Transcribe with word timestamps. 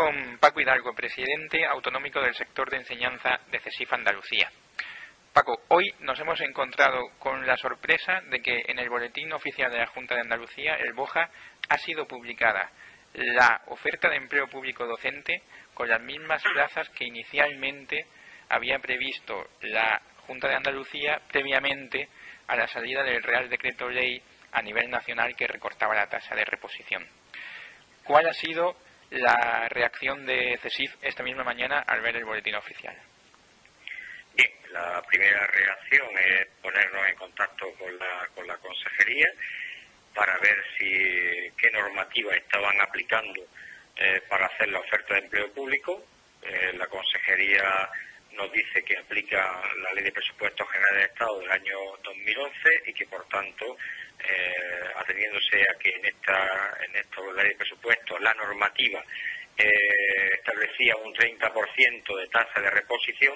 Con 0.00 0.38
Paco 0.38 0.62
Hidalgo, 0.62 0.94
presidente 0.94 1.66
autonómico 1.66 2.22
del 2.22 2.34
sector 2.34 2.70
de 2.70 2.78
enseñanza 2.78 3.38
de 3.50 3.60
CESIF 3.60 3.92
Andalucía. 3.92 4.50
Paco, 5.34 5.60
hoy 5.68 5.92
nos 5.98 6.18
hemos 6.18 6.40
encontrado 6.40 7.02
con 7.18 7.46
la 7.46 7.58
sorpresa 7.58 8.22
de 8.30 8.40
que 8.40 8.64
en 8.68 8.78
el 8.78 8.88
boletín 8.88 9.30
oficial 9.34 9.70
de 9.70 9.76
la 9.76 9.88
Junta 9.88 10.14
de 10.14 10.22
Andalucía, 10.22 10.76
el 10.76 10.94
BOJA, 10.94 11.28
ha 11.68 11.76
sido 11.76 12.08
publicada 12.08 12.70
la 13.12 13.60
oferta 13.66 14.08
de 14.08 14.16
empleo 14.16 14.48
público 14.48 14.86
docente 14.86 15.42
con 15.74 15.86
las 15.86 16.00
mismas 16.00 16.42
plazas 16.44 16.88
que 16.88 17.04
inicialmente 17.04 18.06
había 18.48 18.78
previsto 18.78 19.50
la 19.60 20.00
Junta 20.26 20.48
de 20.48 20.54
Andalucía 20.54 21.20
previamente 21.30 22.08
a 22.46 22.56
la 22.56 22.68
salida 22.68 23.02
del 23.02 23.22
Real 23.22 23.50
Decreto 23.50 23.90
Ley 23.90 24.22
a 24.52 24.62
nivel 24.62 24.88
nacional 24.88 25.36
que 25.36 25.46
recortaba 25.46 25.94
la 25.94 26.08
tasa 26.08 26.34
de 26.34 26.46
reposición. 26.46 27.06
¿Cuál 28.02 28.26
ha 28.28 28.32
sido 28.32 28.76
la 29.10 29.68
reacción 29.68 30.24
de 30.26 30.58
CESIF 30.62 30.94
esta 31.02 31.22
misma 31.22 31.44
mañana 31.44 31.80
al 31.80 32.00
ver 32.00 32.16
el 32.16 32.24
boletín 32.24 32.54
oficial? 32.54 32.96
Bien, 34.34 34.50
la 34.70 35.02
primera 35.02 35.46
reacción 35.46 36.08
es 36.18 36.46
ponernos 36.62 37.08
en 37.08 37.16
contacto 37.16 37.72
con 37.74 37.98
la, 37.98 38.28
con 38.34 38.46
la 38.46 38.56
consejería 38.58 39.26
para 40.14 40.38
ver 40.38 40.64
si 40.78 41.52
qué 41.56 41.70
normativa 41.72 42.34
estaban 42.34 42.80
aplicando 42.80 43.42
eh, 43.96 44.22
para 44.28 44.46
hacer 44.46 44.68
la 44.68 44.80
oferta 44.80 45.14
de 45.14 45.20
empleo 45.20 45.52
público. 45.52 46.04
Eh, 46.42 46.72
la 46.76 46.86
consejería 46.86 47.90
nos 48.40 48.52
dice 48.52 48.82
que 48.82 48.96
aplica 48.96 49.60
la 49.82 49.92
Ley 49.92 50.04
de 50.04 50.12
Presupuestos 50.12 50.66
Generales 50.70 51.02
de 51.02 51.12
Estado 51.12 51.40
del 51.40 51.50
año 51.50 51.76
2011 52.02 52.54
y 52.86 52.92
que, 52.94 53.06
por 53.06 53.28
tanto, 53.28 53.76
eh, 54.18 54.90
ateniéndose 54.96 55.62
a 55.62 55.78
que 55.78 55.90
en 55.90 56.06
esta, 56.06 56.78
en 56.86 56.96
esta 56.96 57.20
ley 57.36 57.48
de 57.50 57.56
presupuestos 57.56 58.20
la 58.20 58.32
normativa 58.34 59.04
eh, 59.58 60.28
establecía 60.32 60.96
un 60.96 61.12
30% 61.14 62.16
de 62.16 62.28
tasa 62.28 62.60
de 62.60 62.70
reposición, 62.70 63.34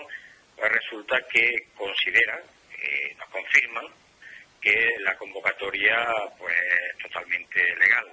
pues 0.57 0.73
resulta 0.73 1.21
que 1.29 1.69
consideran, 1.75 2.41
eh, 2.79 3.15
nos 3.19 3.29
confirman, 3.29 3.87
que 4.59 4.89
la 5.01 5.15
convocatoria 5.19 6.07
pues 6.39 6.55
es 6.55 7.03
totalmente 7.03 7.63
legal. 7.77 8.09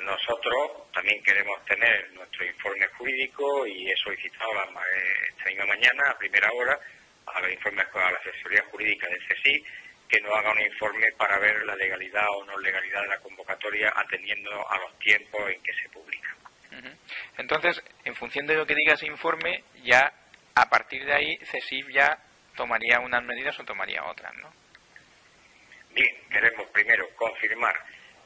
Nosotros 0.00 0.90
también 0.92 1.22
queremos 1.22 1.64
tener 1.64 2.12
nuestro 2.12 2.44
informe 2.44 2.86
jurídico 2.96 3.66
y 3.66 3.90
he 3.90 3.96
solicitado 3.96 4.54
la, 4.54 4.82
esta 5.28 5.44
misma 5.46 5.66
mañana, 5.66 6.10
a 6.10 6.18
primera 6.18 6.50
hora, 6.52 6.78
a 7.26 7.40
la, 7.40 7.50
informe, 7.50 7.82
a 7.82 8.10
la 8.10 8.18
asesoría 8.18 8.64
jurídica 8.70 9.08
de 9.08 9.20
CESI 9.26 9.64
que 10.08 10.20
nos 10.20 10.34
haga 10.34 10.52
un 10.52 10.60
informe 10.60 11.06
para 11.18 11.38
ver 11.38 11.64
la 11.64 11.76
legalidad 11.76 12.26
o 12.36 12.44
no 12.46 12.58
legalidad 12.58 13.02
de 13.02 13.08
la 13.08 13.18
convocatoria 13.18 13.92
atendiendo 13.94 14.50
a 14.70 14.78
los 14.78 14.98
tiempos 14.98 15.50
en 15.50 15.62
que 15.62 15.72
se 15.74 15.88
publica. 15.90 16.34
Entonces, 17.36 17.82
en 18.04 18.14
función 18.14 18.46
de 18.46 18.54
lo 18.54 18.66
que 18.66 18.74
diga 18.74 18.94
ese 18.94 19.06
informe, 19.06 19.64
ya 19.82 20.12
a 20.54 20.68
partir 20.68 21.04
de 21.04 21.12
ahí 21.12 21.36
CESIF 21.44 21.88
ya 21.90 22.18
tomaría 22.56 23.00
unas 23.00 23.22
medidas 23.22 23.58
o 23.60 23.64
tomaría 23.64 24.04
otras, 24.04 24.34
¿no? 24.36 24.52
Bien, 25.90 26.16
queremos 26.30 26.66
primero 26.70 27.08
confirmar, 27.16 27.74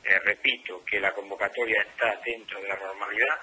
eh, 0.04 0.18
repito, 0.24 0.84
que 0.84 1.00
la 1.00 1.12
convocatoria 1.12 1.82
está 1.82 2.20
dentro 2.24 2.60
de 2.60 2.68
la 2.68 2.76
normalidad 2.76 3.38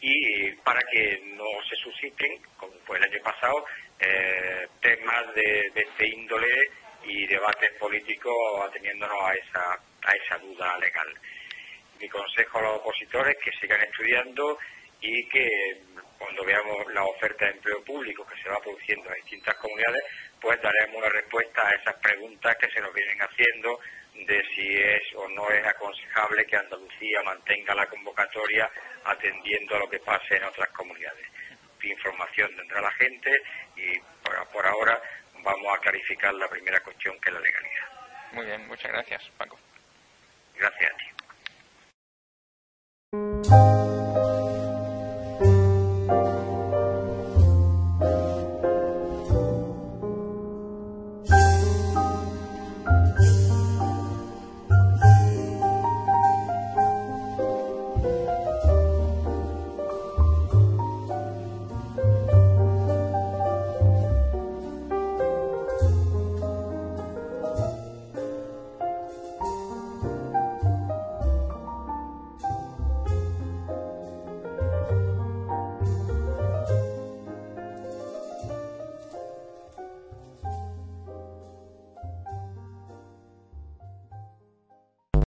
y 0.00 0.52
para 0.64 0.80
que 0.90 1.20
no 1.36 1.44
se 1.68 1.76
susciten, 1.76 2.40
como 2.56 2.72
fue 2.86 2.98
el 2.98 3.04
año 3.04 3.22
pasado, 3.22 3.64
eh, 3.98 4.66
temas 4.80 5.34
de, 5.34 5.70
de 5.74 5.80
este 5.80 6.08
índole 6.08 6.48
y 7.04 7.26
debates 7.26 7.72
políticos 7.78 8.34
ateniéndonos 8.64 9.22
a 9.22 9.34
esa, 9.34 9.72
a 10.02 10.12
esa 10.12 10.38
duda 10.38 10.78
legal. 10.78 11.08
Mi 11.98 12.08
consejo 12.08 12.58
a 12.58 12.62
los 12.62 12.76
opositores 12.78 13.36
es 13.36 13.44
que 13.44 13.60
sigan 13.60 13.80
estudiando 13.82 14.58
y 15.00 15.28
que 15.28 15.48
cuando 16.18 16.44
veamos 16.44 16.92
la 16.92 17.04
oferta 17.04 17.46
de 17.46 17.52
empleo 17.52 17.82
público 17.84 18.26
que 18.26 18.42
se 18.42 18.48
va 18.48 18.60
produciendo 18.60 19.08
en 19.08 19.14
distintas 19.16 19.56
comunidades, 19.56 20.02
pues 20.40 20.60
daremos 20.60 20.96
una 20.96 21.08
respuesta 21.08 21.66
a 21.66 21.74
esas 21.74 21.94
preguntas 21.96 22.56
que 22.56 22.70
se 22.70 22.80
nos 22.80 22.92
vienen 22.92 23.18
haciendo 23.20 23.78
de 24.26 24.42
si 24.54 24.76
es 24.76 25.02
o 25.16 25.28
no 25.28 25.48
es 25.50 25.66
aconsejable 25.66 26.44
que 26.46 26.56
Andalucía 26.56 27.22
mantenga 27.24 27.74
la 27.74 27.86
convocatoria 27.86 28.70
atendiendo 29.04 29.76
a 29.76 29.80
lo 29.80 29.88
que 29.88 29.98
pase 30.00 30.36
en 30.36 30.44
otras 30.44 30.68
comunidades. 30.70 31.26
Información 31.82 32.54
tendrá 32.56 32.80
la 32.82 32.90
gente 32.92 33.30
y 33.76 33.98
por, 34.52 34.66
ahora 34.66 35.00
vamos 35.42 35.74
a 35.74 35.80
clarificar 35.80 36.34
la 36.34 36.48
primera 36.48 36.80
cuestión 36.80 37.18
que 37.20 37.30
es 37.30 37.34
la 37.34 37.40
legalidad. 37.40 37.88
Muy 38.32 38.46
bien, 38.46 38.66
muchas 38.68 38.92
gracias, 38.92 39.30
Paco. 39.38 39.58
Gracias 40.56 40.92
a 40.92 40.96
ti. 40.96 41.04